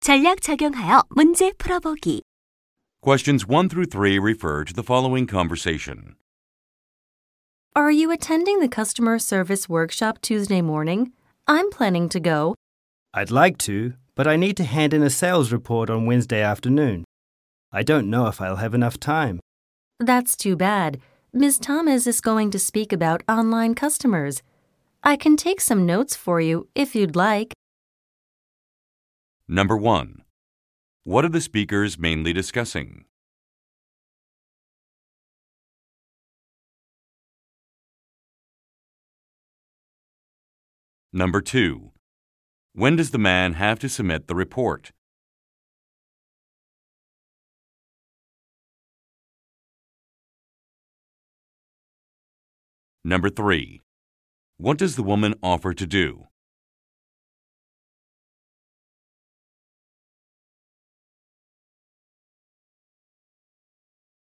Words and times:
전략 0.00 0.40
적용하여 0.40 1.02
문제 1.10 1.52
풀어보기. 1.58 2.22
Questions 3.02 3.46
1 3.46 3.68
through 3.68 3.86
3 3.86 4.18
refer 4.18 4.64
to 4.64 4.72
the 4.72 4.82
following 4.82 5.26
conversation. 5.26 6.16
Are 7.74 7.90
you 7.90 8.10
attending 8.10 8.60
the 8.60 8.68
customer 8.68 9.18
service 9.18 9.68
workshop 9.68 10.20
Tuesday 10.22 10.62
morning? 10.62 11.12
I'm 11.46 11.70
planning 11.70 12.08
to 12.10 12.20
go. 12.20 12.54
I'd 13.12 13.30
like 13.30 13.58
to, 13.66 13.94
but 14.14 14.26
I 14.26 14.36
need 14.36 14.56
to 14.58 14.64
hand 14.64 14.94
in 14.94 15.02
a 15.02 15.10
sales 15.10 15.52
report 15.52 15.90
on 15.90 16.06
Wednesday 16.06 16.40
afternoon. 16.40 17.04
I 17.72 17.82
don't 17.82 18.08
know 18.08 18.28
if 18.28 18.40
I'll 18.40 18.56
have 18.56 18.74
enough 18.74 18.98
time. 18.98 19.40
That's 20.00 20.36
too 20.36 20.56
bad. 20.56 20.98
Ms. 21.32 21.58
Thomas 21.58 22.06
is 22.06 22.20
going 22.20 22.50
to 22.52 22.58
speak 22.58 22.92
about 22.92 23.22
online 23.28 23.74
customers. 23.74 24.42
I 25.02 25.16
can 25.16 25.36
take 25.36 25.60
some 25.60 25.84
notes 25.84 26.16
for 26.16 26.40
you 26.40 26.68
if 26.74 26.94
you'd 26.94 27.14
like. 27.16 27.52
Number 29.53 29.75
1. 29.75 30.23
What 31.03 31.25
are 31.25 31.29
the 31.29 31.41
speakers 31.41 31.99
mainly 31.99 32.31
discussing? 32.31 33.03
Number 41.11 41.41
2. 41.41 41.91
When 42.71 42.95
does 42.95 43.11
the 43.11 43.17
man 43.17 43.55
have 43.55 43.77
to 43.79 43.89
submit 43.89 44.29
the 44.29 44.35
report? 44.35 44.91
Number 53.03 53.29
3. 53.29 53.81
What 54.55 54.77
does 54.77 54.95
the 54.95 55.03
woman 55.03 55.35
offer 55.43 55.73
to 55.73 55.85
do? 55.85 56.30